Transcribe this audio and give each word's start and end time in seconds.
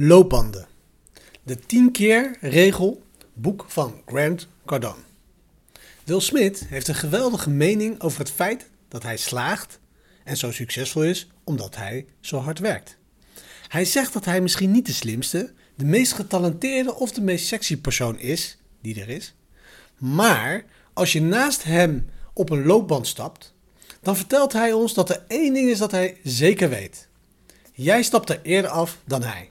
Loopbanden. 0.00 0.68
De 1.42 1.58
10 1.58 1.92
keer 1.92 2.36
regel, 2.40 3.02
boek 3.32 3.64
van 3.68 4.02
Grant 4.06 4.48
Cardone. 4.66 5.02
Will 6.04 6.20
Smith 6.20 6.64
heeft 6.68 6.88
een 6.88 6.94
geweldige 6.94 7.50
mening 7.50 8.00
over 8.00 8.18
het 8.18 8.30
feit 8.30 8.68
dat 8.88 9.02
hij 9.02 9.16
slaagt 9.16 9.80
en 10.24 10.36
zo 10.36 10.52
succesvol 10.52 11.04
is 11.04 11.28
omdat 11.44 11.76
hij 11.76 12.06
zo 12.20 12.38
hard 12.38 12.58
werkt. 12.58 12.96
Hij 13.68 13.84
zegt 13.84 14.12
dat 14.12 14.24
hij 14.24 14.40
misschien 14.40 14.70
niet 14.70 14.86
de 14.86 14.92
slimste, 14.92 15.52
de 15.74 15.84
meest 15.84 16.12
getalenteerde 16.12 16.94
of 16.94 17.12
de 17.12 17.20
meest 17.20 17.46
sexy 17.46 17.80
persoon 17.80 18.18
is 18.18 18.58
die 18.80 19.00
er 19.00 19.08
is. 19.08 19.34
Maar 19.96 20.64
als 20.92 21.12
je 21.12 21.22
naast 21.22 21.64
hem 21.64 22.10
op 22.32 22.50
een 22.50 22.66
loopband 22.66 23.06
stapt, 23.06 23.54
dan 24.00 24.16
vertelt 24.16 24.52
hij 24.52 24.72
ons 24.72 24.94
dat 24.94 25.10
er 25.10 25.24
één 25.28 25.54
ding 25.54 25.70
is 25.70 25.78
dat 25.78 25.90
hij 25.90 26.20
zeker 26.22 26.68
weet. 26.68 27.08
Jij 27.72 28.02
stapt 28.02 28.30
er 28.30 28.40
eerder 28.42 28.70
af 28.70 28.98
dan 29.04 29.22
hij. 29.22 29.50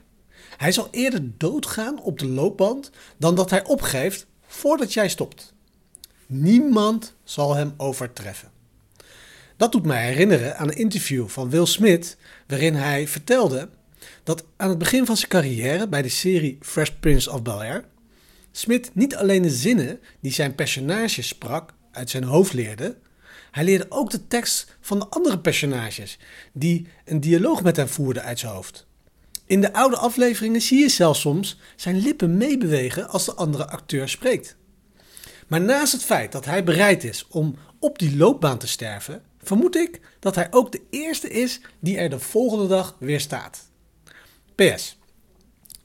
Hij 0.58 0.72
zal 0.72 0.88
eerder 0.90 1.30
doodgaan 1.36 2.00
op 2.02 2.18
de 2.18 2.26
loopband 2.26 2.90
dan 3.16 3.34
dat 3.34 3.50
hij 3.50 3.64
opgeeft 3.64 4.26
voordat 4.46 4.92
jij 4.92 5.08
stopt. 5.08 5.52
Niemand 6.26 7.14
zal 7.24 7.54
hem 7.54 7.74
overtreffen. 7.76 8.50
Dat 9.56 9.72
doet 9.72 9.84
mij 9.84 10.04
herinneren 10.04 10.56
aan 10.56 10.68
een 10.68 10.76
interview 10.76 11.28
van 11.28 11.50
Will 11.50 11.66
Smith, 11.66 12.16
waarin 12.46 12.74
hij 12.74 13.08
vertelde 13.08 13.68
dat 14.22 14.44
aan 14.56 14.68
het 14.68 14.78
begin 14.78 15.06
van 15.06 15.16
zijn 15.16 15.30
carrière 15.30 15.88
bij 15.88 16.02
de 16.02 16.08
serie 16.08 16.58
Fresh 16.60 16.90
Prince 17.00 17.32
of 17.32 17.42
Bel 17.42 17.60
Air, 17.60 17.84
Smith 18.52 18.90
niet 18.94 19.16
alleen 19.16 19.42
de 19.42 19.50
zinnen 19.50 20.00
die 20.20 20.32
zijn 20.32 20.54
personage 20.54 21.22
sprak 21.22 21.74
uit 21.92 22.10
zijn 22.10 22.24
hoofd 22.24 22.52
leerde, 22.52 22.96
hij 23.50 23.64
leerde 23.64 23.86
ook 23.88 24.10
de 24.10 24.26
tekst 24.26 24.76
van 24.80 24.98
de 24.98 25.06
andere 25.08 25.38
personages 25.38 26.18
die 26.52 26.86
een 27.04 27.20
dialoog 27.20 27.62
met 27.62 27.76
hem 27.76 27.88
voerden 27.88 28.22
uit 28.22 28.38
zijn 28.38 28.52
hoofd. 28.52 28.87
In 29.48 29.60
de 29.60 29.72
oude 29.72 29.96
afleveringen 29.96 30.60
zie 30.60 30.78
je 30.78 30.88
zelfs 30.88 31.20
soms 31.20 31.58
zijn 31.76 31.98
lippen 31.98 32.36
meebewegen 32.36 33.08
als 33.08 33.24
de 33.24 33.34
andere 33.34 33.68
acteur 33.68 34.08
spreekt. 34.08 34.56
Maar 35.46 35.60
naast 35.60 35.92
het 35.92 36.04
feit 36.04 36.32
dat 36.32 36.44
hij 36.44 36.64
bereid 36.64 37.04
is 37.04 37.26
om 37.30 37.56
op 37.78 37.98
die 37.98 38.16
loopbaan 38.16 38.58
te 38.58 38.66
sterven, 38.66 39.22
vermoed 39.42 39.76
ik 39.76 40.00
dat 40.18 40.34
hij 40.34 40.46
ook 40.50 40.72
de 40.72 40.82
eerste 40.90 41.30
is 41.30 41.60
die 41.80 41.96
er 41.96 42.10
de 42.10 42.18
volgende 42.18 42.66
dag 42.66 42.96
weer 42.98 43.20
staat. 43.20 43.70
PS. 44.54 44.98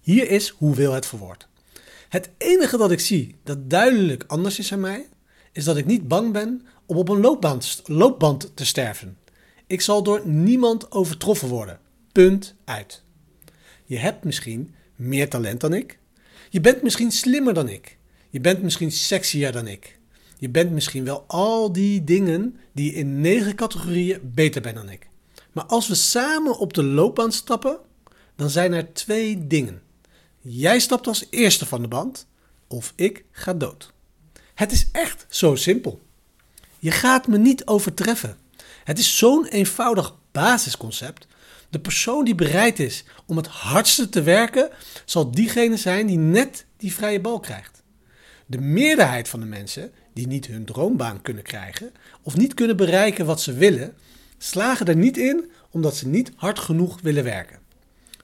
Hier 0.01 0.29
is 0.29 0.49
hoe 0.49 0.75
wil 0.75 0.93
het 0.93 1.05
verwoord. 1.05 1.47
Het 2.09 2.29
enige 2.37 2.77
dat 2.77 2.91
ik 2.91 2.99
zie 2.99 3.35
dat 3.43 3.69
duidelijk 3.69 4.23
anders 4.27 4.59
is 4.59 4.73
aan 4.73 4.79
mij, 4.79 5.07
is 5.51 5.63
dat 5.63 5.77
ik 5.77 5.85
niet 5.85 6.07
bang 6.07 6.31
ben 6.31 6.65
om 6.85 6.97
op 6.97 7.09
een 7.09 7.19
loopband, 7.19 7.81
loopband 7.85 8.51
te 8.55 8.65
sterven. 8.65 9.17
Ik 9.67 9.81
zal 9.81 10.03
door 10.03 10.27
niemand 10.27 10.91
overtroffen 10.91 11.47
worden. 11.47 11.79
Punt 12.11 12.55
uit. 12.65 13.02
Je 13.85 13.97
hebt 13.97 14.23
misschien 14.23 14.75
meer 14.95 15.29
talent 15.29 15.61
dan 15.61 15.73
ik. 15.73 15.99
Je 16.49 16.61
bent 16.61 16.81
misschien 16.81 17.11
slimmer 17.11 17.53
dan 17.53 17.69
ik. 17.69 17.97
Je 18.29 18.39
bent 18.39 18.61
misschien 18.61 18.91
sexier 18.91 19.51
dan 19.51 19.67
ik. 19.67 19.99
Je 20.37 20.49
bent 20.49 20.71
misschien 20.71 21.03
wel 21.03 21.23
al 21.27 21.71
die 21.71 22.03
dingen 22.03 22.57
die 22.71 22.93
in 22.93 23.21
negen 23.21 23.55
categorieën 23.55 24.19
beter 24.33 24.61
bent 24.61 24.75
dan 24.75 24.89
ik. 24.89 25.09
Maar 25.51 25.65
als 25.65 25.87
we 25.87 25.95
samen 25.95 26.57
op 26.57 26.73
de 26.73 26.83
loopbaan 26.83 27.31
stappen, 27.31 27.77
dan 28.35 28.49
zijn 28.49 28.73
er 28.73 28.93
twee 28.93 29.47
dingen. 29.47 29.81
Jij 30.39 30.79
stapt 30.79 31.07
als 31.07 31.27
eerste 31.29 31.65
van 31.65 31.81
de 31.81 31.87
band 31.87 32.27
of 32.67 32.93
ik 32.95 33.25
ga 33.31 33.53
dood. 33.53 33.93
Het 34.53 34.71
is 34.71 34.87
echt 34.91 35.25
zo 35.29 35.55
simpel. 35.55 36.01
Je 36.79 36.91
gaat 36.91 37.27
me 37.27 37.37
niet 37.37 37.65
overtreffen. 37.65 38.37
Het 38.83 38.99
is 38.99 39.17
zo'n 39.17 39.45
eenvoudig 39.45 40.15
basisconcept. 40.31 41.27
De 41.73 41.79
persoon 41.79 42.25
die 42.25 42.35
bereid 42.35 42.79
is 42.79 43.03
om 43.25 43.37
het 43.37 43.47
hardste 43.47 44.09
te 44.09 44.21
werken, 44.21 44.69
zal 45.05 45.31
diegene 45.31 45.77
zijn 45.77 46.07
die 46.07 46.17
net 46.17 46.65
die 46.77 46.93
vrije 46.93 47.19
bal 47.19 47.39
krijgt. 47.39 47.83
De 48.45 48.61
meerderheid 48.61 49.27
van 49.27 49.39
de 49.39 49.45
mensen 49.45 49.91
die 50.13 50.27
niet 50.27 50.45
hun 50.45 50.65
droombaan 50.65 51.21
kunnen 51.21 51.43
krijgen 51.43 51.91
of 52.21 52.37
niet 52.37 52.53
kunnen 52.53 52.77
bereiken 52.77 53.25
wat 53.25 53.41
ze 53.41 53.53
willen, 53.53 53.93
slagen 54.37 54.85
er 54.85 54.95
niet 54.95 55.17
in 55.17 55.51
omdat 55.69 55.95
ze 55.95 56.07
niet 56.07 56.31
hard 56.35 56.59
genoeg 56.59 57.01
willen 57.01 57.23
werken. 57.23 57.59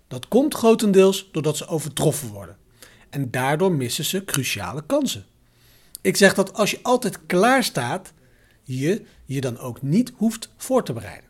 Dat 0.07 0.27
komt 0.27 0.53
grotendeels 0.53 1.29
doordat 1.31 1.57
ze 1.57 1.67
overtroffen 1.67 2.29
worden. 2.29 2.57
En 3.09 3.31
daardoor 3.31 3.71
missen 3.71 4.05
ze 4.05 4.25
cruciale 4.25 4.83
kansen. 4.85 5.25
Ik 6.01 6.17
zeg 6.17 6.33
dat 6.33 6.53
als 6.53 6.71
je 6.71 6.79
altijd 6.81 7.25
klaar 7.25 7.63
staat, 7.63 8.13
je 8.63 9.05
je 9.25 9.41
dan 9.41 9.57
ook 9.57 9.81
niet 9.81 10.11
hoeft 10.15 10.49
voor 10.57 10.83
te 10.83 10.93
bereiden. 10.93 11.28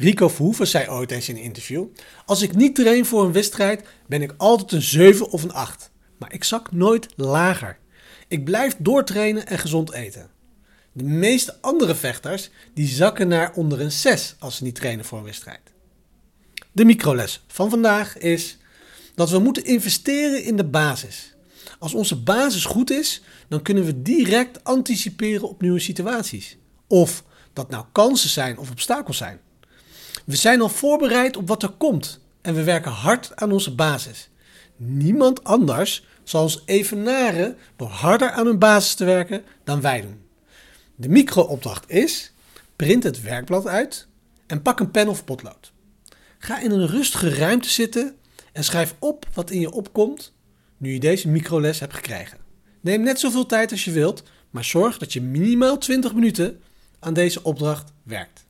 Rico 0.00 0.28
Verhoeven 0.28 0.66
zei 0.66 0.88
ooit 0.88 1.10
eens 1.10 1.28
in 1.28 1.36
een 1.36 1.42
interview: 1.42 1.84
Als 2.24 2.42
ik 2.42 2.54
niet 2.54 2.74
train 2.74 3.06
voor 3.06 3.24
een 3.24 3.32
wedstrijd, 3.32 3.88
ben 4.06 4.22
ik 4.22 4.34
altijd 4.36 4.72
een 4.72 4.82
7 4.82 5.30
of 5.30 5.42
een 5.42 5.52
8. 5.52 5.90
Maar 6.18 6.32
ik 6.32 6.44
zak 6.44 6.72
nooit 6.72 7.08
lager. 7.16 7.78
Ik 8.28 8.44
blijf 8.44 8.76
doortrainen 8.78 9.46
en 9.46 9.58
gezond 9.58 9.92
eten. 9.92 10.30
De 10.92 11.04
meeste 11.04 11.56
andere 11.60 11.94
vechters 11.94 12.50
die 12.74 12.86
zakken 12.86 13.28
naar 13.28 13.52
onder 13.54 13.80
een 13.80 13.92
6 13.92 14.36
als 14.38 14.56
ze 14.56 14.64
niet 14.64 14.74
trainen 14.74 15.04
voor 15.04 15.18
een 15.18 15.24
wedstrijd. 15.24 15.60
De 16.72 16.84
microles 16.84 17.44
van 17.46 17.70
vandaag 17.70 18.18
is 18.18 18.58
dat 19.14 19.30
we 19.30 19.38
moeten 19.38 19.64
investeren 19.64 20.44
in 20.44 20.56
de 20.56 20.64
basis. 20.64 21.34
Als 21.78 21.94
onze 21.94 22.22
basis 22.22 22.64
goed 22.64 22.90
is, 22.90 23.22
dan 23.48 23.62
kunnen 23.62 23.84
we 23.84 24.02
direct 24.02 24.64
anticiperen 24.64 25.48
op 25.48 25.60
nieuwe 25.60 25.78
situaties. 25.78 26.56
Of 26.86 27.24
dat 27.52 27.70
nou 27.70 27.84
kansen 27.92 28.30
zijn 28.30 28.58
of 28.58 28.70
obstakels 28.70 29.16
zijn. 29.16 29.40
We 30.28 30.36
zijn 30.36 30.60
al 30.60 30.68
voorbereid 30.68 31.36
op 31.36 31.48
wat 31.48 31.62
er 31.62 31.68
komt 31.68 32.20
en 32.40 32.54
we 32.54 32.62
werken 32.62 32.90
hard 32.90 33.36
aan 33.36 33.52
onze 33.52 33.74
basis. 33.74 34.28
Niemand 34.76 35.44
anders 35.44 36.06
zal 36.24 36.42
ons 36.42 36.62
evenaren 36.64 37.56
door 37.76 37.88
harder 37.88 38.30
aan 38.30 38.46
hun 38.46 38.58
basis 38.58 38.94
te 38.94 39.04
werken 39.04 39.44
dan 39.64 39.80
wij 39.80 40.00
doen. 40.00 40.20
De 40.94 41.08
micro-opdracht 41.08 41.90
is: 41.90 42.32
print 42.76 43.02
het 43.02 43.22
werkblad 43.22 43.66
uit 43.66 44.06
en 44.46 44.62
pak 44.62 44.80
een 44.80 44.90
pen 44.90 45.08
of 45.08 45.24
potlood. 45.24 45.72
Ga 46.38 46.60
in 46.60 46.70
een 46.70 46.86
rustige 46.86 47.34
ruimte 47.34 47.68
zitten 47.68 48.16
en 48.52 48.64
schrijf 48.64 48.94
op 48.98 49.26
wat 49.34 49.50
in 49.50 49.60
je 49.60 49.72
opkomt 49.72 50.32
nu 50.76 50.92
je 50.92 51.00
deze 51.00 51.28
microles 51.28 51.80
hebt 51.80 51.94
gekregen. 51.94 52.38
Neem 52.80 53.02
net 53.02 53.20
zoveel 53.20 53.46
tijd 53.46 53.70
als 53.70 53.84
je 53.84 53.90
wilt, 53.90 54.22
maar 54.50 54.64
zorg 54.64 54.98
dat 54.98 55.12
je 55.12 55.22
minimaal 55.22 55.78
20 55.78 56.14
minuten 56.14 56.62
aan 56.98 57.14
deze 57.14 57.42
opdracht 57.42 57.92
werkt. 58.02 58.46